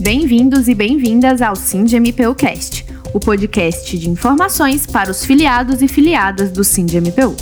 Bem-vindos 0.00 0.66
e 0.66 0.74
bem-vindas 0.74 1.40
ao 1.42 1.54
SINDMPUcast, 1.54 2.86
o 3.12 3.20
podcast 3.20 3.98
de 3.98 4.08
informações 4.08 4.86
para 4.86 5.10
os 5.10 5.26
filiados 5.26 5.82
e 5.82 5.88
filiadas 5.88 6.50
do 6.50 6.64
SINDMPU. 6.64 7.36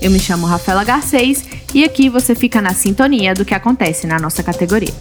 Eu 0.00 0.12
me 0.12 0.20
chamo 0.20 0.46
Rafaela 0.46 0.84
Garcês 0.84 1.44
e 1.74 1.82
aqui 1.82 2.08
você 2.08 2.36
fica 2.36 2.62
na 2.62 2.72
sintonia 2.72 3.34
do 3.34 3.44
que 3.44 3.52
acontece 3.52 4.06
na 4.06 4.20
nossa 4.20 4.44
categoria. 4.44 4.94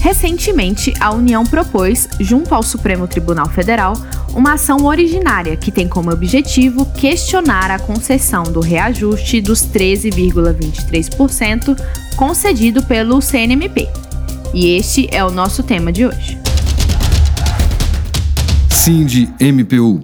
Recentemente, 0.00 0.94
a 1.00 1.12
União 1.12 1.42
propôs, 1.42 2.08
junto 2.20 2.54
ao 2.54 2.62
Supremo 2.62 3.08
Tribunal 3.08 3.48
Federal, 3.48 3.94
uma 4.32 4.52
ação 4.52 4.84
originária 4.84 5.56
que 5.56 5.72
tem 5.72 5.88
como 5.88 6.12
objetivo 6.12 6.86
questionar 6.92 7.72
a 7.72 7.80
concessão 7.80 8.44
do 8.44 8.60
reajuste 8.60 9.40
dos 9.40 9.62
13,23% 9.62 11.76
concedido 12.16 12.84
pelo 12.84 13.20
CNMP. 13.20 14.05
E 14.54 14.76
este 14.76 15.08
é 15.10 15.24
o 15.24 15.30
nosso 15.30 15.62
tema 15.62 15.92
de 15.92 16.06
hoje. 16.06 16.38
Cindy 18.70 19.28
MPU 19.40 20.00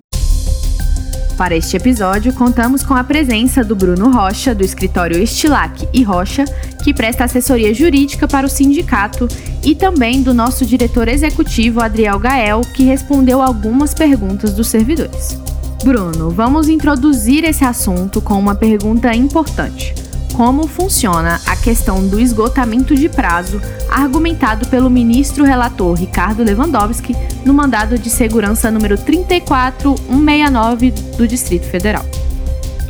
para 1.42 1.56
este 1.56 1.76
episódio, 1.76 2.32
contamos 2.32 2.84
com 2.84 2.94
a 2.94 3.02
presença 3.02 3.64
do 3.64 3.74
Bruno 3.74 4.12
Rocha, 4.12 4.54
do 4.54 4.62
escritório 4.62 5.20
Estilac 5.20 5.88
e 5.92 6.04
Rocha, 6.04 6.44
que 6.84 6.94
presta 6.94 7.24
assessoria 7.24 7.74
jurídica 7.74 8.28
para 8.28 8.46
o 8.46 8.48
sindicato, 8.48 9.26
e 9.64 9.74
também 9.74 10.22
do 10.22 10.32
nosso 10.32 10.64
diretor 10.64 11.08
executivo, 11.08 11.80
Adriel 11.80 12.18
Gael, 12.20 12.60
que 12.60 12.84
respondeu 12.84 13.42
algumas 13.42 13.92
perguntas 13.92 14.52
dos 14.52 14.68
servidores. 14.68 15.36
Bruno, 15.82 16.30
vamos 16.30 16.68
introduzir 16.68 17.42
esse 17.44 17.64
assunto 17.64 18.20
com 18.20 18.38
uma 18.38 18.54
pergunta 18.54 19.12
importante 19.12 20.01
como 20.32 20.66
funciona 20.66 21.40
a 21.46 21.56
questão 21.56 22.06
do 22.06 22.18
esgotamento 22.18 22.94
de 22.94 23.08
prazo 23.08 23.60
argumentado 23.90 24.66
pelo 24.68 24.90
ministro 24.90 25.44
relator 25.44 25.94
Ricardo 25.94 26.42
Lewandowski 26.42 27.14
no 27.44 27.52
mandado 27.54 27.98
de 27.98 28.10
segurança 28.10 28.70
número 28.70 28.96
34169 28.96 30.90
do 31.16 31.28
Distrito 31.28 31.66
Federal. 31.66 32.04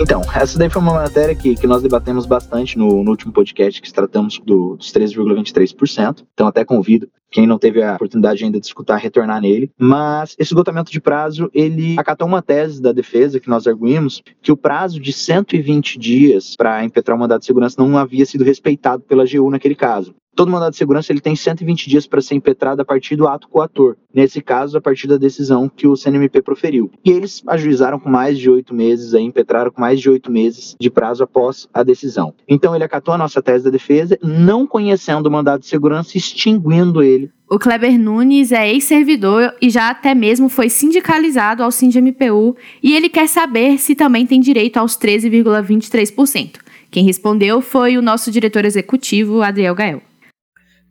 Então, 0.00 0.22
essa 0.34 0.58
daí 0.58 0.70
foi 0.70 0.80
uma 0.80 0.94
matéria 0.94 1.34
que, 1.34 1.54
que 1.54 1.66
nós 1.66 1.82
debatemos 1.82 2.26
bastante 2.26 2.78
no, 2.78 3.04
no 3.04 3.10
último 3.10 3.32
podcast 3.32 3.80
que 3.80 3.92
tratamos 3.92 4.38
do, 4.38 4.76
dos 4.76 4.92
13,23%. 4.92 6.24
Então, 6.32 6.46
até 6.46 6.64
convido 6.64 7.08
quem 7.30 7.46
não 7.46 7.58
teve 7.58 7.82
a 7.82 7.94
oportunidade 7.94 8.44
ainda 8.44 8.58
de 8.58 8.66
escutar 8.66 8.96
retornar 8.96 9.40
nele. 9.40 9.70
Mas 9.78 10.32
esse 10.38 10.52
esgotamento 10.52 10.90
de 10.90 11.00
prazo, 11.00 11.50
ele 11.54 11.96
acatou 11.98 12.26
uma 12.26 12.42
tese 12.42 12.80
da 12.80 12.92
defesa 12.92 13.38
que 13.38 13.48
nós 13.48 13.66
arguímos 13.66 14.22
que 14.40 14.52
o 14.52 14.56
prazo 14.56 15.00
de 15.00 15.12
120 15.12 15.98
dias 15.98 16.56
para 16.56 16.84
impetrar 16.84 17.16
o 17.16 17.20
mandado 17.20 17.40
de 17.40 17.46
segurança 17.46 17.76
não 17.78 17.96
havia 17.96 18.26
sido 18.26 18.44
respeitado 18.44 19.02
pela 19.02 19.24
AGU 19.24 19.50
naquele 19.50 19.74
caso. 19.74 20.14
Todo 20.34 20.50
mandado 20.50 20.72
de 20.72 20.78
segurança 20.78 21.12
ele 21.12 21.20
tem 21.20 21.36
120 21.36 21.90
dias 21.90 22.06
para 22.06 22.22
ser 22.22 22.34
impetrado 22.34 22.80
a 22.80 22.84
partir 22.84 23.16
do 23.16 23.28
ato 23.28 23.48
coator. 23.48 23.96
Nesse 24.14 24.40
caso, 24.40 24.78
a 24.78 24.80
partir 24.80 25.06
da 25.06 25.18
decisão 25.18 25.68
que 25.68 25.86
o 25.86 25.94
CNMP 25.94 26.40
proferiu. 26.40 26.90
E 27.04 27.10
eles 27.10 27.42
ajuizaram 27.46 27.98
com 27.98 28.08
mais 28.08 28.38
de 28.38 28.48
oito 28.48 28.74
meses, 28.74 29.14
aí, 29.14 29.22
impetraram 29.22 29.70
com 29.70 29.80
mais 29.80 30.00
de 30.00 30.08
oito 30.08 30.32
meses 30.32 30.74
de 30.80 30.90
prazo 30.90 31.22
após 31.22 31.68
a 31.72 31.82
decisão. 31.82 32.34
Então, 32.48 32.74
ele 32.74 32.84
acatou 32.84 33.12
a 33.12 33.18
nossa 33.18 33.42
tese 33.42 33.64
da 33.64 33.70
defesa, 33.70 34.18
não 34.22 34.66
conhecendo 34.66 35.26
o 35.26 35.30
mandado 35.30 35.60
de 35.60 35.66
segurança, 35.66 36.16
extinguindo 36.16 37.02
ele 37.02 37.30
o 37.52 37.58
Kleber 37.58 38.00
Nunes 38.00 38.50
é 38.50 38.66
ex-servidor 38.66 39.54
e 39.60 39.68
já 39.68 39.90
até 39.90 40.14
mesmo 40.14 40.48
foi 40.48 40.70
sindicalizado 40.70 41.62
ao 41.62 41.70
SINDMPU 41.70 42.56
e 42.82 42.96
ele 42.96 43.10
quer 43.10 43.28
saber 43.28 43.76
se 43.76 43.94
também 43.94 44.26
tem 44.26 44.40
direito 44.40 44.78
aos 44.78 44.96
13,23%. 44.96 46.54
Quem 46.90 47.04
respondeu 47.04 47.60
foi 47.60 47.98
o 47.98 48.02
nosso 48.02 48.30
diretor 48.30 48.64
executivo, 48.64 49.42
Adriel 49.42 49.74
Gael. 49.74 50.11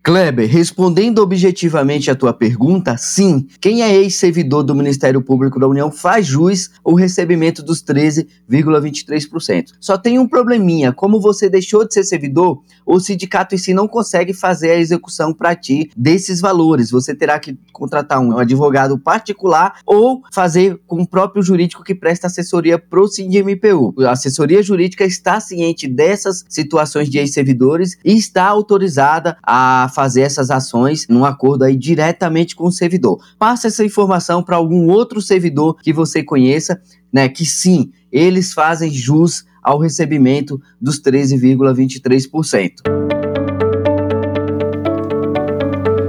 Kleber, 0.04 0.50
respondendo 0.50 1.20
objetivamente 1.20 2.10
a 2.10 2.16
tua 2.16 2.34
pergunta, 2.34 2.98
sim, 2.98 3.48
quem 3.60 3.84
é 3.84 3.96
ex-servidor 3.96 4.64
do 4.64 4.74
Ministério 4.74 5.22
Público 5.22 5.60
da 5.60 5.68
União 5.68 5.92
faz 5.92 6.26
jus 6.26 6.72
ao 6.84 6.96
recebimento 6.96 7.62
dos 7.62 7.84
13,23%. 7.84 9.74
Só 9.80 10.00
tem 10.00 10.18
um 10.18 10.28
probleminha, 10.28 10.92
como 10.92 11.22
você 11.22 11.48
deixou 11.48 11.88
de 11.88 11.94
ser 11.94 12.04
servidor, 12.04 12.64
o 12.84 13.00
sindicato 13.00 13.54
em 13.54 13.60
si 13.60 13.76
não 13.76 13.88
consegue 13.88 14.34
fazer 14.34 14.72
a 14.72 14.80
execução 14.80 15.32
para 15.32 15.56
ti 15.56 15.92
desses 15.96 16.42
valores. 16.42 16.90
Você 16.90 17.14
terá 17.14 17.38
que 17.38 17.56
contratar 17.72 18.20
um 18.20 18.40
advogado 18.40 18.98
particular 18.98 19.76
ou 19.86 20.24
fazer 20.34 20.82
com 20.88 21.04
o 21.04 21.08
próprio 21.08 21.44
jurídico 21.44 21.84
que 21.84 21.94
presta 21.94 22.26
assessoria 22.26 22.80
pro 22.80 23.08
SINDMPU. 23.08 23.94
A 24.00 24.14
assessoria 24.14 24.64
jurídica 24.64 25.06
está 25.06 25.40
ciente 25.40 25.88
dessas 25.88 26.44
situações 26.50 27.08
de 27.08 27.20
ex-servidores 27.20 27.98
e 28.04 28.18
está 28.18 28.46
autorizada 28.46 29.38
a 29.44 29.91
fazer 29.92 30.22
essas 30.22 30.50
ações 30.50 31.06
num 31.08 31.24
acordo 31.24 31.64
aí 31.64 31.76
diretamente 31.76 32.56
com 32.56 32.66
o 32.66 32.72
servidor. 32.72 33.20
Passa 33.38 33.68
essa 33.68 33.86
informação 33.86 34.42
para 34.42 34.56
algum 34.56 34.90
outro 34.90 35.22
servidor 35.22 35.78
que 35.82 35.94
você 35.94 36.24
conheça, 36.24 36.82
né, 37.14 37.30
que 37.30 37.46
sim, 37.46 37.92
eles 38.12 38.54
fazem 38.54 38.90
jus 38.90 39.46
ao 39.62 39.80
recebimento 39.80 40.60
dos 40.82 41.00
13,23%. 41.02 42.72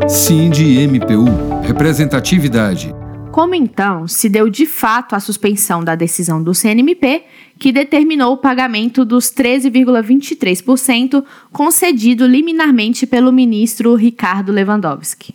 Cindy 0.08 0.86
MPU 0.86 1.24
Representatividade 1.62 3.01
como 3.32 3.54
então 3.54 4.06
se 4.06 4.28
deu 4.28 4.50
de 4.50 4.66
fato 4.66 5.16
a 5.16 5.20
suspensão 5.20 5.82
da 5.82 5.94
decisão 5.94 6.42
do 6.42 6.54
CNMP, 6.54 7.24
que 7.58 7.72
determinou 7.72 8.34
o 8.34 8.36
pagamento 8.36 9.04
dos 9.04 9.32
13,23% 9.32 11.24
concedido 11.50 12.26
liminarmente 12.26 13.06
pelo 13.06 13.32
ministro 13.32 13.94
Ricardo 13.94 14.52
Lewandowski? 14.52 15.34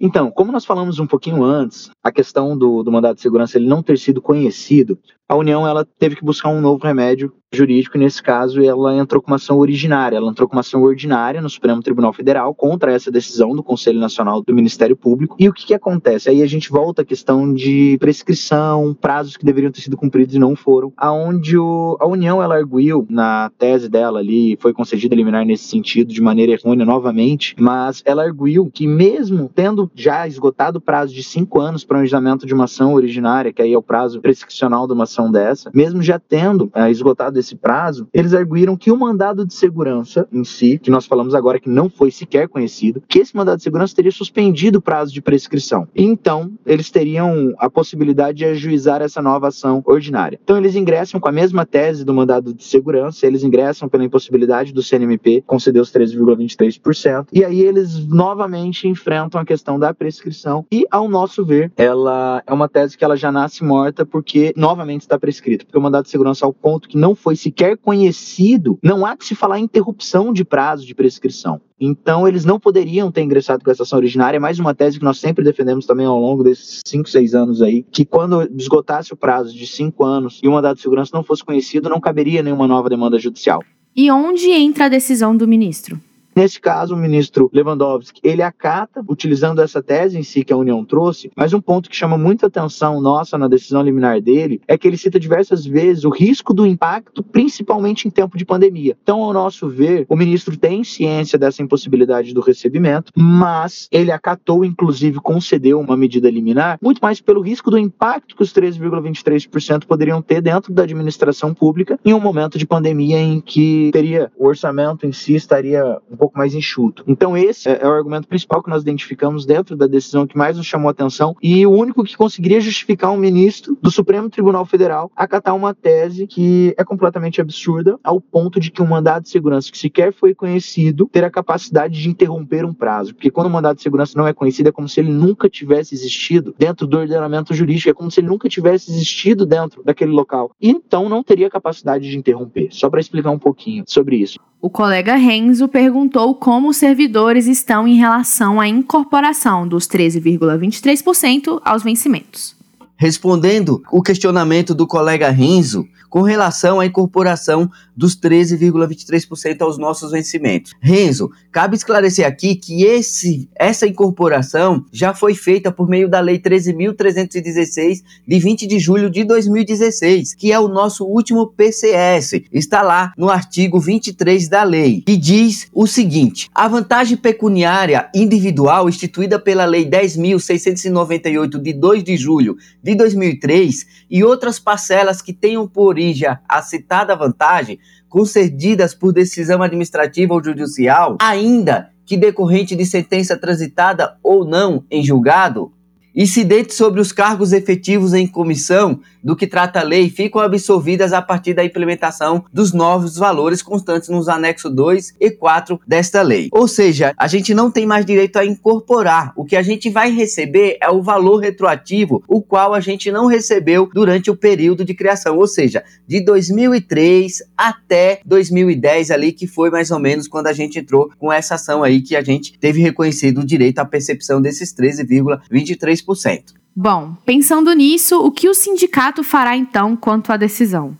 Então, 0.00 0.30
como 0.30 0.50
nós 0.50 0.64
falamos 0.64 0.98
um 0.98 1.06
pouquinho 1.06 1.44
antes, 1.44 1.90
a 2.02 2.10
questão 2.10 2.56
do, 2.56 2.82
do 2.82 3.14
de 3.14 3.20
segurança 3.20 3.58
ele 3.58 3.66
não 3.66 3.82
ter 3.82 3.98
sido 3.98 4.20
conhecido, 4.20 4.98
a 5.28 5.34
União 5.36 5.66
ela 5.66 5.86
teve 5.98 6.16
que 6.16 6.24
buscar 6.24 6.48
um 6.48 6.60
novo 6.60 6.84
remédio 6.84 7.32
jurídico 7.56 7.96
e 7.96 8.00
nesse 8.00 8.22
caso 8.22 8.62
ela 8.62 8.96
entrou 8.96 9.20
com 9.20 9.28
uma 9.30 9.36
ação 9.36 9.58
originária, 9.58 10.16
ela 10.16 10.30
entrou 10.30 10.48
com 10.48 10.54
uma 10.54 10.60
ação 10.60 10.82
ordinária 10.82 11.40
no 11.40 11.48
Supremo 11.50 11.82
Tribunal 11.82 12.12
Federal 12.12 12.54
contra 12.54 12.92
essa 12.92 13.10
decisão 13.10 13.54
do 13.54 13.62
Conselho 13.62 13.98
Nacional 13.98 14.42
do 14.42 14.54
Ministério 14.54 14.96
Público. 14.96 15.36
E 15.38 15.48
o 15.48 15.52
que, 15.52 15.66
que 15.66 15.74
acontece? 15.74 16.28
Aí 16.28 16.42
a 16.42 16.46
gente 16.46 16.70
volta 16.70 17.02
à 17.02 17.04
questão 17.04 17.52
de 17.52 17.96
prescrição, 17.98 18.94
prazos 18.94 19.36
que 19.36 19.44
deveriam 19.44 19.72
ter 19.72 19.80
sido 19.80 19.96
cumpridos 19.96 20.34
e 20.34 20.38
não 20.38 20.54
foram, 20.54 20.92
aonde 20.96 21.56
o, 21.56 21.96
a 22.00 22.06
União 22.06 22.42
ela 22.42 22.56
arguiu 22.56 23.06
na 23.08 23.50
tese 23.58 23.88
dela 23.88 24.18
ali, 24.18 24.56
foi 24.60 24.72
concedida 24.72 25.14
liminar 25.14 25.44
nesse 25.44 25.64
sentido 25.64 26.12
de 26.12 26.20
maneira 26.20 26.52
errônea 26.52 26.84
novamente, 26.84 27.54
mas 27.58 28.02
ela 28.04 28.22
arguiu 28.22 28.70
que 28.72 28.86
mesmo 28.86 29.50
tendo 29.54 29.90
já 29.94 30.26
esgotado 30.26 30.78
o 30.78 30.80
prazo 30.80 31.14
de 31.14 31.22
cinco 31.22 31.60
anos 31.60 31.84
para 31.84 31.98
o 31.98 32.00
agendamento 32.00 32.46
de 32.46 32.54
uma 32.54 32.64
ação 32.64 32.94
originária, 32.94 33.52
que 33.52 33.62
aí 33.62 33.72
é 33.72 33.78
o 33.78 33.82
prazo 33.82 34.20
prescricional 34.20 34.86
de 34.86 34.92
uma 34.92 35.04
ação 35.04 35.30
dessa, 35.30 35.70
mesmo 35.74 36.02
já 36.02 36.18
tendo 36.18 36.70
é, 36.74 36.90
esgotado 36.90 37.38
esse 37.38 37.45
prazo, 37.54 38.08
eles 38.12 38.34
arguíram 38.34 38.76
que 38.76 38.90
o 38.90 38.96
mandado 38.96 39.46
de 39.46 39.54
segurança 39.54 40.26
em 40.32 40.42
si, 40.42 40.78
que 40.78 40.90
nós 40.90 41.06
falamos 41.06 41.34
agora 41.34 41.60
que 41.60 41.68
não 41.68 41.88
foi 41.88 42.10
sequer 42.10 42.48
conhecido, 42.48 43.02
que 43.06 43.18
esse 43.18 43.36
mandado 43.36 43.58
de 43.58 43.62
segurança 43.62 43.94
teria 43.94 44.10
suspendido 44.10 44.78
o 44.78 44.82
prazo 44.82 45.12
de 45.12 45.20
prescrição. 45.20 45.86
Então, 45.94 46.52
eles 46.64 46.90
teriam 46.90 47.54
a 47.58 47.68
possibilidade 47.68 48.38
de 48.38 48.44
ajuizar 48.44 49.02
essa 49.02 49.20
nova 49.20 49.48
ação 49.48 49.82
ordinária. 49.84 50.38
Então, 50.42 50.56
eles 50.56 50.74
ingressam 50.74 51.20
com 51.20 51.28
a 51.28 51.32
mesma 51.32 51.66
tese 51.66 52.04
do 52.04 52.14
mandado 52.14 52.54
de 52.54 52.64
segurança, 52.64 53.26
eles 53.26 53.42
ingressam 53.42 53.88
pela 53.88 54.04
impossibilidade 54.04 54.72
do 54.72 54.82
CNMP 54.82 55.44
conceder 55.46 55.82
os 55.82 55.92
13,23%, 55.92 57.26
e 57.32 57.44
aí 57.44 57.60
eles 57.60 58.06
novamente 58.06 58.88
enfrentam 58.88 59.40
a 59.40 59.44
questão 59.44 59.78
da 59.78 59.92
prescrição, 59.92 60.64
e 60.72 60.86
ao 60.90 61.08
nosso 61.08 61.44
ver, 61.44 61.72
ela 61.76 62.42
é 62.46 62.52
uma 62.52 62.68
tese 62.68 62.96
que 62.96 63.04
ela 63.04 63.16
já 63.16 63.30
nasce 63.30 63.64
morta 63.64 64.06
porque 64.06 64.52
novamente 64.56 65.02
está 65.02 65.18
prescrito, 65.18 65.66
porque 65.66 65.78
o 65.78 65.82
mandado 65.82 66.04
de 66.04 66.10
segurança 66.10 66.46
ao 66.46 66.52
ponto 66.52 66.88
que 66.88 66.96
não 66.96 67.14
foi 67.14 67.25
sequer 67.34 67.76
conhecido, 67.76 68.78
não 68.82 69.04
há 69.04 69.16
que 69.16 69.24
se 69.24 69.34
falar 69.34 69.58
em 69.58 69.64
interrupção 69.64 70.32
de 70.32 70.44
prazo 70.44 70.86
de 70.86 70.94
prescrição. 70.94 71.60
Então, 71.80 72.28
eles 72.28 72.44
não 72.44 72.60
poderiam 72.60 73.10
ter 73.10 73.22
ingressado 73.22 73.64
com 73.64 73.70
essa 73.70 73.82
ação 73.82 73.98
originária. 73.98 74.36
É 74.36 74.40
mais 74.40 74.58
uma 74.58 74.74
tese 74.74 74.98
que 74.98 75.04
nós 75.04 75.18
sempre 75.18 75.44
defendemos 75.44 75.86
também 75.86 76.06
ao 76.06 76.20
longo 76.20 76.44
desses 76.44 76.80
5, 76.86 77.08
6 77.08 77.34
anos 77.34 77.62
aí, 77.62 77.82
que 77.90 78.04
quando 78.04 78.42
esgotasse 78.56 79.12
o 79.12 79.16
prazo 79.16 79.54
de 79.54 79.66
5 79.66 80.04
anos 80.04 80.40
e 80.42 80.48
o 80.48 80.52
mandado 80.52 80.76
de 80.76 80.82
segurança 80.82 81.10
não 81.14 81.24
fosse 81.24 81.44
conhecido, 81.44 81.88
não 81.88 82.00
caberia 82.00 82.42
nenhuma 82.42 82.66
nova 82.66 82.88
demanda 82.88 83.18
judicial. 83.18 83.62
E 83.94 84.10
onde 84.10 84.50
entra 84.50 84.84
a 84.84 84.88
decisão 84.88 85.36
do 85.36 85.48
ministro? 85.48 85.98
Nesse 86.36 86.60
caso, 86.60 86.94
o 86.94 86.98
ministro 86.98 87.48
Lewandowski, 87.50 88.20
ele 88.22 88.42
acata, 88.42 89.02
utilizando 89.08 89.62
essa 89.62 89.82
tese 89.82 90.18
em 90.18 90.22
si 90.22 90.44
que 90.44 90.52
a 90.52 90.56
União 90.56 90.84
trouxe, 90.84 91.30
mas 91.34 91.54
um 91.54 91.62
ponto 91.62 91.88
que 91.88 91.96
chama 91.96 92.18
muita 92.18 92.46
atenção 92.46 93.00
nossa 93.00 93.38
na 93.38 93.48
decisão 93.48 93.80
liminar 93.80 94.20
dele 94.20 94.60
é 94.68 94.76
que 94.76 94.86
ele 94.86 94.98
cita 94.98 95.18
diversas 95.18 95.64
vezes 95.64 96.04
o 96.04 96.10
risco 96.10 96.52
do 96.52 96.66
impacto, 96.66 97.22
principalmente 97.22 98.06
em 98.06 98.10
tempo 98.10 98.36
de 98.36 98.44
pandemia. 98.44 98.98
Então, 99.02 99.22
ao 99.22 99.32
nosso 99.32 99.66
ver, 99.66 100.04
o 100.10 100.14
ministro 100.14 100.58
tem 100.58 100.84
ciência 100.84 101.38
dessa 101.38 101.62
impossibilidade 101.62 102.34
do 102.34 102.42
recebimento, 102.42 103.10
mas 103.16 103.88
ele 103.90 104.12
acatou, 104.12 104.62
inclusive 104.62 105.20
concedeu 105.20 105.80
uma 105.80 105.96
medida 105.96 106.30
liminar, 106.30 106.78
muito 106.82 106.98
mais 106.98 107.18
pelo 107.18 107.40
risco 107.40 107.70
do 107.70 107.78
impacto 107.78 108.36
que 108.36 108.42
os 108.42 108.52
13,23% 108.52 109.86
poderiam 109.86 110.20
ter 110.20 110.42
dentro 110.42 110.70
da 110.70 110.82
administração 110.82 111.54
pública 111.54 111.98
em 112.04 112.12
um 112.12 112.20
momento 112.20 112.58
de 112.58 112.66
pandemia 112.66 113.18
em 113.18 113.40
que 113.40 113.88
teria 113.90 114.30
o 114.36 114.46
orçamento 114.46 115.06
em 115.06 115.12
si 115.12 115.34
estaria 115.34 115.98
um 116.10 116.25
mais 116.34 116.54
enxuto. 116.54 117.04
Então 117.06 117.36
esse 117.36 117.68
é, 117.68 117.80
é 117.82 117.86
o 117.86 117.92
argumento 117.92 118.26
principal 118.26 118.62
que 118.62 118.70
nós 118.70 118.82
identificamos 118.82 119.44
dentro 119.44 119.76
da 119.76 119.86
decisão 119.86 120.26
que 120.26 120.36
mais 120.36 120.56
nos 120.56 120.66
chamou 120.66 120.88
a 120.88 120.92
atenção 120.92 121.36
e 121.42 121.66
o 121.66 121.70
único 121.70 122.02
que 122.02 122.16
conseguiria 122.16 122.60
justificar 122.60 123.12
um 123.12 123.16
ministro 123.16 123.76
do 123.80 123.90
Supremo 123.90 124.30
Tribunal 124.30 124.64
Federal 124.64 125.10
acatar 125.14 125.54
uma 125.54 125.74
tese 125.74 126.26
que 126.26 126.74
é 126.76 126.84
completamente 126.84 127.40
absurda 127.40 127.98
ao 128.02 128.20
ponto 128.20 128.58
de 128.58 128.70
que 128.70 128.82
um 128.82 128.86
mandado 128.86 129.24
de 129.24 129.28
segurança 129.28 129.70
que 129.70 129.78
sequer 129.78 130.12
foi 130.12 130.34
conhecido 130.34 131.08
ter 131.12 131.26
capacidade 131.36 132.00
de 132.00 132.08
interromper 132.08 132.64
um 132.64 132.72
prazo, 132.72 133.14
porque 133.14 133.30
quando 133.30 133.48
o 133.48 133.50
mandado 133.50 133.76
de 133.76 133.82
segurança 133.82 134.16
não 134.16 134.26
é 134.26 134.32
conhecido 134.32 134.68
é 134.68 134.72
como 134.72 134.88
se 134.88 135.00
ele 135.00 135.10
nunca 135.10 135.48
tivesse 135.48 135.94
existido 135.94 136.54
dentro 136.58 136.86
do 136.86 136.96
ordenamento 136.98 137.52
jurídico, 137.52 137.90
é 137.90 137.94
como 137.94 138.10
se 138.10 138.20
ele 138.20 138.28
nunca 138.28 138.48
tivesse 138.48 138.90
existido 138.90 139.44
dentro 139.44 139.82
daquele 139.84 140.12
local. 140.12 140.50
Então 140.60 141.08
não 141.08 141.22
teria 141.22 141.50
capacidade 141.50 142.08
de 142.08 142.16
interromper. 142.16 142.68
Só 142.70 142.88
para 142.88 143.00
explicar 143.00 143.30
um 143.30 143.38
pouquinho 143.38 143.84
sobre 143.86 144.16
isso. 144.16 144.38
O 144.60 144.70
colega 144.70 145.14
Renzo 145.14 145.68
perguntou 145.68 146.15
como 146.34 146.70
os 146.70 146.78
servidores 146.78 147.46
estão 147.46 147.86
em 147.86 147.96
relação 147.96 148.58
à 148.58 148.66
incorporação 148.66 149.68
dos 149.68 149.86
13,23% 149.86 151.60
aos 151.62 151.82
vencimentos. 151.82 152.55
Respondendo 152.96 153.82
o 153.90 154.02
questionamento 154.02 154.74
do 154.74 154.86
colega 154.86 155.30
Renzo, 155.30 155.86
com 156.08 156.22
relação 156.22 156.80
à 156.80 156.86
incorporação 156.86 157.70
dos 157.94 158.16
13,23% 158.16 159.60
aos 159.60 159.76
nossos 159.76 160.12
vencimentos. 160.12 160.72
Renzo, 160.80 161.30
cabe 161.52 161.76
esclarecer 161.76 162.26
aqui 162.26 162.54
que 162.54 162.84
esse, 162.84 163.48
essa 163.54 163.86
incorporação 163.86 164.84
já 164.92 165.14
foi 165.14 165.34
feita 165.34 165.70
por 165.70 165.88
meio 165.88 166.08
da 166.08 166.20
Lei 166.20 166.38
13.316, 166.38 168.02
de 168.26 168.38
20 168.38 168.66
de 168.66 168.78
julho 168.78 169.10
de 169.10 169.24
2016, 169.24 170.34
que 170.34 170.52
é 170.52 170.58
o 170.58 170.68
nosso 170.68 171.04
último 171.04 171.48
PCS. 171.48 172.40
Está 172.52 172.80
lá 172.82 173.12
no 173.16 173.28
artigo 173.28 173.78
23 173.78 174.48
da 174.48 174.62
lei, 174.62 175.02
que 175.02 175.16
diz 175.16 175.68
o 175.72 175.86
seguinte: 175.86 176.48
a 176.54 176.68
vantagem 176.68 177.16
pecuniária 177.16 178.08
individual 178.14 178.88
instituída 178.88 179.38
pela 179.38 179.64
Lei 179.64 179.84
10.698, 179.88 181.60
de 181.60 181.72
2 181.72 182.04
de 182.04 182.16
julho 182.16 182.56
de 182.86 182.94
2003, 182.94 183.84
e 184.08 184.22
outras 184.22 184.60
parcelas 184.60 185.20
que 185.20 185.32
tenham 185.32 185.66
por 185.66 185.88
origem 185.88 186.28
a 186.48 186.62
citada 186.62 187.16
vantagem, 187.16 187.80
concedidas 188.08 188.94
por 188.94 189.12
decisão 189.12 189.60
administrativa 189.60 190.32
ou 190.32 190.42
judicial, 190.42 191.16
ainda 191.20 191.90
que 192.04 192.16
decorrente 192.16 192.76
de 192.76 192.86
sentença 192.86 193.36
transitada 193.36 194.16
ou 194.22 194.44
não 194.44 194.84
em 194.88 195.02
julgado, 195.02 195.72
incidentes 196.14 196.76
sobre 196.76 197.00
os 197.00 197.10
cargos 197.10 197.52
efetivos 197.52 198.14
em 198.14 198.24
comissão 198.24 199.00
do 199.26 199.34
que 199.34 199.44
trata 199.44 199.80
a 199.80 199.82
lei 199.82 200.08
ficam 200.08 200.40
absolvidas 200.40 201.12
a 201.12 201.20
partir 201.20 201.52
da 201.52 201.64
implementação 201.64 202.44
dos 202.52 202.72
novos 202.72 203.16
valores 203.16 203.60
constantes 203.60 204.08
nos 204.08 204.28
anexos 204.28 204.72
2 204.72 205.14
e 205.20 205.32
4 205.32 205.80
desta 205.84 206.22
lei. 206.22 206.48
Ou 206.52 206.68
seja, 206.68 207.12
a 207.18 207.26
gente 207.26 207.52
não 207.52 207.68
tem 207.68 207.84
mais 207.84 208.06
direito 208.06 208.36
a 208.36 208.46
incorporar. 208.46 209.32
O 209.34 209.44
que 209.44 209.56
a 209.56 209.62
gente 209.62 209.90
vai 209.90 210.12
receber 210.12 210.78
é 210.80 210.88
o 210.88 211.02
valor 211.02 211.38
retroativo, 211.38 212.22
o 212.28 212.40
qual 212.40 212.72
a 212.72 212.78
gente 212.78 213.10
não 213.10 213.26
recebeu 213.26 213.90
durante 213.92 214.30
o 214.30 214.36
período 214.36 214.84
de 214.84 214.94
criação, 214.94 215.36
ou 215.36 215.48
seja, 215.48 215.82
de 216.06 216.20
2003 216.20 217.42
até 217.56 218.20
2010 218.24 219.10
ali, 219.10 219.32
que 219.32 219.48
foi 219.48 219.70
mais 219.70 219.90
ou 219.90 219.98
menos 219.98 220.28
quando 220.28 220.46
a 220.46 220.52
gente 220.52 220.78
entrou 220.78 221.10
com 221.18 221.32
essa 221.32 221.56
ação 221.56 221.82
aí 221.82 222.00
que 222.00 222.14
a 222.14 222.22
gente 222.22 222.56
teve 222.60 222.80
reconhecido 222.80 223.40
o 223.40 223.44
direito 223.44 223.80
à 223.80 223.84
percepção 223.84 224.40
desses 224.40 224.72
13,23%. 224.72 226.65
Bom, 226.78 227.16
pensando 227.24 227.72
nisso, 227.72 228.20
o 228.20 228.30
que 228.30 228.50
o 228.50 228.54
sindicato 228.54 229.24
fará 229.24 229.56
então 229.56 229.96
quanto 229.96 230.30
à 230.30 230.36
decisão? 230.36 230.94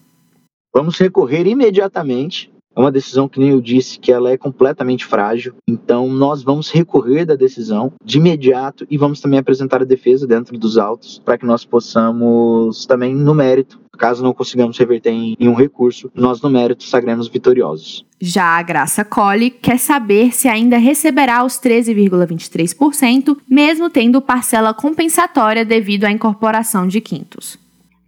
Vamos 0.74 0.96
recorrer 0.96 1.46
imediatamente. 1.46 2.50
É 2.76 2.80
uma 2.80 2.92
decisão 2.92 3.28
que 3.28 3.40
nem 3.40 3.50
eu 3.50 3.60
disse 3.60 3.98
que 3.98 4.12
ela 4.12 4.30
é 4.30 4.36
completamente 4.36 5.06
frágil. 5.06 5.54
Então 5.66 6.08
nós 6.08 6.42
vamos 6.42 6.70
recorrer 6.70 7.24
da 7.24 7.34
decisão 7.34 7.92
de 8.04 8.18
imediato 8.18 8.86
e 8.90 8.98
vamos 8.98 9.20
também 9.20 9.38
apresentar 9.38 9.80
a 9.80 9.86
defesa 9.86 10.26
dentro 10.26 10.58
dos 10.58 10.76
autos 10.76 11.20
para 11.24 11.38
que 11.38 11.46
nós 11.46 11.64
possamos 11.64 12.84
também 12.84 13.14
no 13.14 13.34
mérito 13.34 13.80
Caso 13.96 14.22
não 14.22 14.34
consigamos 14.34 14.78
reverter 14.78 15.10
em, 15.10 15.36
em, 15.40 15.48
um 15.48 15.54
recurso, 15.54 16.10
nós 16.14 16.40
no 16.40 16.50
mérito 16.50 16.84
sagremos 16.84 17.28
vitoriosos. 17.28 18.04
Já 18.20 18.58
a 18.58 18.62
Graça 18.62 19.04
Colli 19.04 19.50
quer 19.50 19.78
saber 19.78 20.32
se 20.32 20.48
ainda 20.48 20.76
receberá 20.78 21.44
os 21.44 21.54
13,23%, 21.54 23.36
mesmo 23.48 23.90
tendo 23.90 24.20
parcela 24.20 24.74
compensatória 24.74 25.64
devido 25.64 26.04
à 26.04 26.10
incorporação 26.10 26.86
de 26.86 27.00
quintos. 27.00 27.58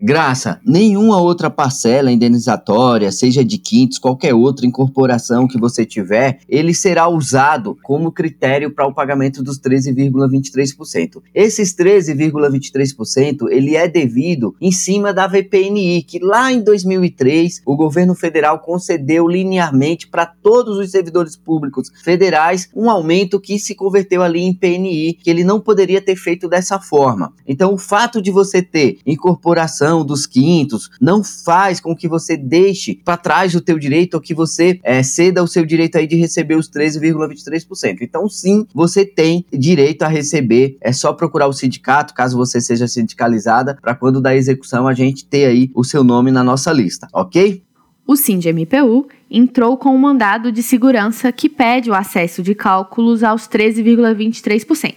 Graça, 0.00 0.60
nenhuma 0.64 1.20
outra 1.20 1.50
parcela 1.50 2.12
indenizatória, 2.12 3.10
seja 3.10 3.44
de 3.44 3.58
quintos, 3.58 3.98
qualquer 3.98 4.32
outra 4.32 4.64
incorporação 4.64 5.48
que 5.48 5.58
você 5.58 5.84
tiver, 5.84 6.38
ele 6.48 6.72
será 6.72 7.08
usado 7.08 7.76
como 7.82 8.12
critério 8.12 8.72
para 8.72 8.86
o 8.86 8.94
pagamento 8.94 9.42
dos 9.42 9.58
13,23%. 9.58 11.20
Esses 11.34 11.74
13,23% 11.74 13.48
ele 13.50 13.74
é 13.74 13.88
devido 13.88 14.54
em 14.60 14.70
cima 14.70 15.12
da 15.12 15.26
VPNI, 15.26 16.04
que 16.04 16.20
lá 16.20 16.52
em 16.52 16.62
2003 16.62 17.62
o 17.66 17.74
governo 17.74 18.14
federal 18.14 18.60
concedeu 18.60 19.26
linearmente 19.26 20.06
para 20.06 20.26
todos 20.26 20.78
os 20.78 20.92
servidores 20.92 21.34
públicos 21.34 21.90
federais 22.04 22.70
um 22.72 22.88
aumento 22.88 23.40
que 23.40 23.58
se 23.58 23.74
converteu 23.74 24.22
ali 24.22 24.42
em 24.42 24.54
PNI, 24.54 25.14
que 25.14 25.28
ele 25.28 25.42
não 25.42 25.58
poderia 25.58 26.00
ter 26.00 26.14
feito 26.14 26.48
dessa 26.48 26.78
forma. 26.78 27.32
Então, 27.44 27.74
o 27.74 27.78
fato 27.78 28.22
de 28.22 28.30
você 28.30 28.62
ter 28.62 28.98
incorporação 29.04 29.87
dos 30.04 30.26
quintos, 30.26 30.90
não 31.00 31.22
faz 31.24 31.80
com 31.80 31.94
que 31.94 32.08
você 32.08 32.36
deixe 32.36 32.94
para 33.04 33.16
trás 33.16 33.54
o 33.54 33.60
teu 33.60 33.78
direito 33.78 34.14
ou 34.14 34.20
que 34.20 34.34
você 34.34 34.78
é, 34.82 35.02
ceda 35.02 35.42
o 35.42 35.48
seu 35.48 35.64
direito 35.64 35.96
aí 35.96 36.06
de 36.06 36.16
receber 36.16 36.56
os 36.56 36.70
13,23%. 36.70 37.98
Então, 38.02 38.28
sim, 38.28 38.66
você 38.74 39.04
tem 39.04 39.44
direito 39.52 40.02
a 40.02 40.08
receber. 40.08 40.76
É 40.80 40.92
só 40.92 41.12
procurar 41.12 41.46
o 41.46 41.52
sindicato, 41.52 42.14
caso 42.14 42.36
você 42.36 42.60
seja 42.60 42.86
sindicalizada, 42.86 43.76
para 43.80 43.94
quando 43.94 44.20
da 44.20 44.34
execução 44.34 44.86
a 44.86 44.94
gente 44.94 45.24
ter 45.24 45.46
aí 45.46 45.70
o 45.74 45.84
seu 45.84 46.04
nome 46.04 46.30
na 46.30 46.44
nossa 46.44 46.72
lista, 46.72 47.08
ok? 47.12 47.62
O 48.06 48.16
SIND-MPU 48.16 49.06
entrou 49.30 49.76
com 49.76 49.94
um 49.94 49.98
mandado 49.98 50.50
de 50.50 50.62
segurança 50.62 51.30
que 51.30 51.46
pede 51.46 51.90
o 51.90 51.94
acesso 51.94 52.42
de 52.42 52.54
cálculos 52.54 53.22
aos 53.22 53.46
13,23%. 53.46 54.94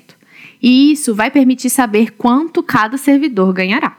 E 0.62 0.94
isso 0.94 1.14
vai 1.14 1.30
permitir 1.30 1.70
saber 1.70 2.12
quanto 2.12 2.64
cada 2.64 2.98
servidor 2.98 3.52
ganhará. 3.52 3.98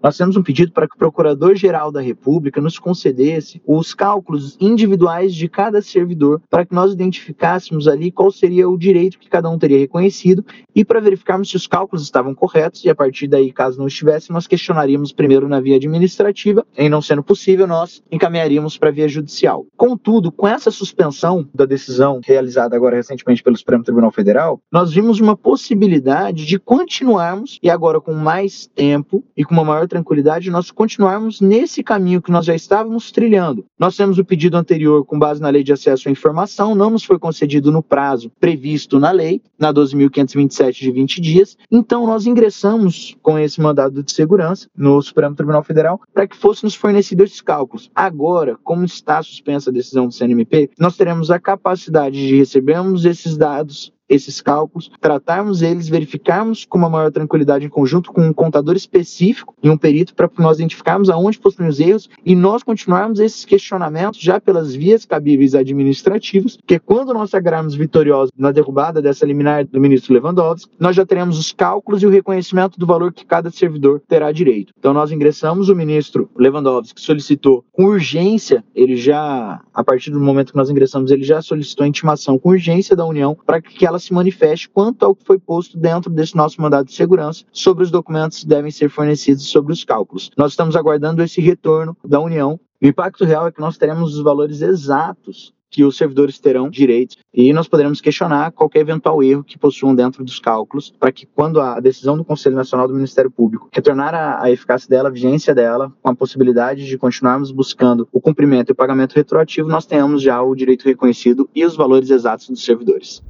Nós 0.00 0.16
temos 0.16 0.36
um 0.36 0.42
pedido 0.42 0.70
para 0.70 0.86
que 0.86 0.94
o 0.94 0.98
Procurador-Geral 0.98 1.90
da 1.90 2.00
República 2.00 2.60
nos 2.60 2.78
concedesse 2.78 3.60
os 3.66 3.92
cálculos 3.92 4.56
individuais 4.60 5.34
de 5.34 5.48
cada 5.48 5.82
servidor, 5.82 6.40
para 6.48 6.64
que 6.64 6.72
nós 6.72 6.92
identificássemos 6.92 7.88
ali 7.88 8.12
qual 8.12 8.30
seria 8.30 8.68
o 8.68 8.78
direito 8.78 9.18
que 9.18 9.28
cada 9.28 9.50
um 9.50 9.58
teria 9.58 9.78
reconhecido 9.78 10.44
e 10.74 10.84
para 10.84 11.00
verificarmos 11.00 11.50
se 11.50 11.56
os 11.56 11.66
cálculos 11.66 12.04
estavam 12.04 12.32
corretos 12.32 12.84
e 12.84 12.88
a 12.88 12.94
partir 12.94 13.26
daí, 13.26 13.50
caso 13.52 13.80
não 13.80 13.88
estivesse, 13.88 14.30
nós 14.30 14.46
questionaríamos 14.46 15.12
primeiro 15.12 15.48
na 15.48 15.60
via 15.60 15.74
administrativa, 15.74 16.64
em 16.76 16.88
não 16.88 17.02
sendo 17.02 17.22
possível, 17.22 17.66
nós 17.66 18.00
encaminharíamos 18.12 18.78
para 18.78 18.90
a 18.90 18.92
via 18.92 19.08
judicial. 19.08 19.66
Contudo, 19.76 20.30
com 20.30 20.46
essa 20.46 20.70
suspensão 20.70 21.48
da 21.52 21.64
decisão 21.64 22.20
realizada 22.24 22.76
agora 22.76 22.94
recentemente 22.94 23.42
pelo 23.42 23.56
Supremo 23.56 23.82
Tribunal 23.82 24.12
Federal, 24.12 24.60
nós 24.70 24.92
vimos 24.92 25.18
uma 25.18 25.36
possibilidade 25.36 26.46
de 26.46 26.56
continuarmos 26.60 27.58
e 27.60 27.68
agora 27.68 28.00
com 28.00 28.14
mais 28.14 28.68
tempo 28.68 29.24
e 29.36 29.44
com 29.44 29.54
uma 29.54 29.64
maior 29.64 29.87
tranquilidade 29.88 30.50
nós 30.50 30.70
continuarmos 30.70 31.40
nesse 31.40 31.82
caminho 31.82 32.22
que 32.22 32.30
nós 32.30 32.44
já 32.44 32.54
estávamos 32.54 33.10
trilhando. 33.10 33.64
Nós 33.78 33.96
temos 33.96 34.18
o 34.18 34.24
pedido 34.24 34.56
anterior 34.56 35.04
com 35.04 35.18
base 35.18 35.40
na 35.40 35.48
Lei 35.48 35.64
de 35.64 35.72
Acesso 35.72 36.08
à 36.08 36.12
Informação, 36.12 36.74
não 36.74 36.90
nos 36.90 37.04
foi 37.04 37.18
concedido 37.18 37.72
no 37.72 37.82
prazo 37.82 38.30
previsto 38.38 38.98
na 38.98 39.10
lei, 39.10 39.42
na 39.58 39.72
12.527 39.72 40.72
de 40.78 40.90
20 40.90 41.20
dias, 41.20 41.56
então 41.70 42.06
nós 42.06 42.26
ingressamos 42.26 43.16
com 43.22 43.38
esse 43.38 43.60
mandado 43.60 44.02
de 44.02 44.12
segurança 44.12 44.68
no 44.76 45.00
Supremo 45.02 45.34
Tribunal 45.34 45.64
Federal 45.64 46.00
para 46.12 46.26
que 46.26 46.36
fosse 46.36 46.64
nos 46.64 46.74
fornecido 46.74 47.24
esses 47.24 47.40
cálculos. 47.40 47.90
Agora, 47.94 48.56
como 48.62 48.84
está 48.84 49.22
suspensa 49.22 49.70
a 49.70 49.72
decisão 49.72 50.06
do 50.06 50.14
CNMP, 50.14 50.70
nós 50.78 50.96
teremos 50.96 51.30
a 51.30 51.38
capacidade 51.38 52.16
de 52.16 52.36
recebermos 52.36 53.04
esses 53.04 53.36
dados 53.36 53.92
esses 54.08 54.40
cálculos, 54.40 54.90
tratarmos 55.00 55.62
eles, 55.62 55.88
verificarmos 55.88 56.64
com 56.64 56.78
uma 56.78 56.88
maior 56.88 57.10
tranquilidade 57.10 57.64
em 57.64 57.68
conjunto 57.68 58.12
com 58.12 58.22
um 58.22 58.32
contador 58.32 58.76
específico 58.76 59.54
e 59.62 59.68
um 59.68 59.76
perito 59.76 60.14
para 60.14 60.30
nós 60.38 60.58
identificarmos 60.58 61.10
aonde 61.10 61.38
possuem 61.38 61.68
os 61.68 61.80
erros 61.80 62.08
e 62.24 62.34
nós 62.34 62.62
continuarmos 62.62 63.20
esses 63.20 63.44
questionamentos 63.44 64.20
já 64.20 64.40
pelas 64.40 64.74
vias 64.74 65.04
cabíveis 65.04 65.54
administrativas, 65.54 66.58
que 66.66 66.78
quando 66.78 67.12
nós 67.12 67.30
sagrarmos 67.30 67.74
vitoriosos 67.74 68.30
na 68.36 68.50
derrubada 68.50 69.02
dessa 69.02 69.26
liminar 69.26 69.66
do 69.66 69.80
ministro 69.80 70.14
Lewandowski, 70.14 70.70
nós 70.78 70.96
já 70.96 71.04
teremos 71.04 71.38
os 71.38 71.52
cálculos 71.52 72.02
e 72.02 72.06
o 72.06 72.10
reconhecimento 72.10 72.78
do 72.78 72.86
valor 72.86 73.12
que 73.12 73.24
cada 73.24 73.50
servidor 73.50 74.00
terá 74.08 74.32
direito. 74.32 74.72
Então 74.78 74.92
nós 74.92 75.12
ingressamos, 75.12 75.68
o 75.68 75.76
ministro 75.76 76.30
Lewandowski 76.36 77.00
solicitou 77.00 77.64
com 77.72 77.84
urgência, 77.84 78.64
ele 78.74 78.96
já, 78.96 79.60
a 79.72 79.84
partir 79.84 80.10
do 80.10 80.20
momento 80.20 80.52
que 80.52 80.58
nós 80.58 80.70
ingressamos, 80.70 81.10
ele 81.10 81.24
já 81.24 81.42
solicitou 81.42 81.84
a 81.84 81.88
intimação 81.88 82.38
com 82.38 82.50
urgência 82.50 82.96
da 82.96 83.04
União 83.04 83.36
para 83.46 83.60
que 83.60 83.86
ela 83.86 83.97
ela 83.98 84.00
se 84.00 84.12
manifeste 84.12 84.68
quanto 84.68 85.04
ao 85.04 85.14
que 85.14 85.24
foi 85.24 85.38
posto 85.38 85.76
dentro 85.76 86.10
desse 86.10 86.36
nosso 86.36 86.62
mandado 86.62 86.86
de 86.86 86.94
segurança 86.94 87.44
sobre 87.52 87.82
os 87.82 87.90
documentos 87.90 88.40
que 88.40 88.46
devem 88.46 88.70
ser 88.70 88.88
fornecidos 88.88 89.50
sobre 89.50 89.72
os 89.72 89.84
cálculos. 89.84 90.30
Nós 90.36 90.52
estamos 90.52 90.76
aguardando 90.76 91.22
esse 91.22 91.40
retorno 91.40 91.96
da 92.04 92.20
União. 92.20 92.60
O 92.80 92.86
impacto 92.86 93.24
real 93.24 93.48
é 93.48 93.52
que 93.52 93.60
nós 93.60 93.76
teremos 93.76 94.14
os 94.14 94.22
valores 94.22 94.62
exatos 94.62 95.52
que 95.70 95.84
os 95.84 95.96
servidores 95.96 96.38
terão 96.38 96.70
direitos 96.70 97.18
e 97.34 97.52
nós 97.52 97.68
poderemos 97.68 98.00
questionar 98.00 98.52
qualquer 98.52 98.80
eventual 98.80 99.22
erro 99.22 99.44
que 99.44 99.58
possuam 99.58 99.94
dentro 99.94 100.24
dos 100.24 100.38
cálculos, 100.40 100.90
para 100.98 101.12
que 101.12 101.26
quando 101.26 101.60
a 101.60 101.78
decisão 101.78 102.16
do 102.16 102.24
Conselho 102.24 102.56
Nacional 102.56 102.88
do 102.88 102.94
Ministério 102.94 103.30
Público 103.30 103.68
retornar 103.70 104.14
a, 104.14 104.42
a 104.42 104.50
eficácia 104.50 104.88
dela, 104.88 105.08
a 105.08 105.12
vigência 105.12 105.54
dela, 105.54 105.92
com 106.00 106.08
a 106.08 106.14
possibilidade 106.14 106.86
de 106.86 106.96
continuarmos 106.96 107.50
buscando 107.50 108.08
o 108.12 108.20
cumprimento 108.20 108.70
e 108.70 108.72
o 108.72 108.76
pagamento 108.76 109.14
retroativo, 109.14 109.68
nós 109.68 109.84
tenhamos 109.84 110.22
já 110.22 110.40
o 110.40 110.54
direito 110.54 110.86
reconhecido 110.86 111.50
e 111.54 111.64
os 111.66 111.76
valores 111.76 112.08
exatos 112.08 112.48
dos 112.48 112.64
servidores. 112.64 113.22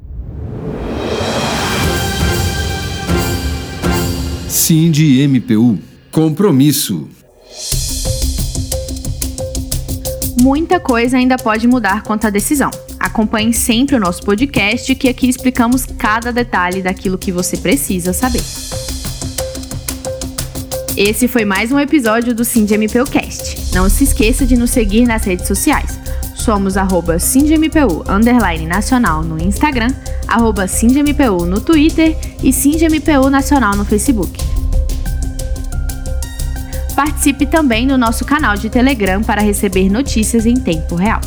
Cindy 4.48 5.26
MPU. 5.26 5.78
Compromisso. 6.10 7.08
Muita 10.40 10.78
coisa 10.78 11.16
ainda 11.16 11.36
pode 11.36 11.66
mudar 11.66 12.02
quanto 12.02 12.26
à 12.26 12.30
decisão. 12.30 12.70
Acompanhe 12.98 13.52
sempre 13.52 13.96
o 13.96 14.00
nosso 14.00 14.22
podcast, 14.22 14.94
que 14.94 15.08
aqui 15.08 15.28
explicamos 15.28 15.84
cada 15.84 16.32
detalhe 16.32 16.82
daquilo 16.82 17.18
que 17.18 17.32
você 17.32 17.56
precisa 17.56 18.12
saber. 18.12 18.42
Esse 20.96 21.28
foi 21.28 21.44
mais 21.44 21.70
um 21.70 21.78
episódio 21.78 22.34
do 22.34 22.44
SindMPUcast. 22.44 23.74
Não 23.74 23.88
se 23.88 24.04
esqueça 24.04 24.44
de 24.44 24.56
nos 24.56 24.70
seguir 24.70 25.06
nas 25.06 25.24
redes 25.24 25.46
sociais. 25.46 25.98
Somos 26.48 26.78
arroba 26.78 27.18
SindMPU, 27.18 28.04
underline 28.08 28.64
nacional 28.64 29.22
no 29.22 29.38
Instagram, 29.38 29.92
arroba 30.26 30.66
SindMPU 30.66 31.44
no 31.44 31.60
Twitter 31.60 32.16
e 32.42 32.54
SindMPU 32.54 33.28
Nacional 33.28 33.76
no 33.76 33.84
Facebook. 33.84 34.32
Participe 36.96 37.44
também 37.44 37.86
no 37.86 37.98
nosso 37.98 38.24
canal 38.24 38.56
de 38.56 38.70
Telegram 38.70 39.22
para 39.22 39.42
receber 39.42 39.90
notícias 39.90 40.46
em 40.46 40.54
tempo 40.54 40.94
real. 40.94 41.20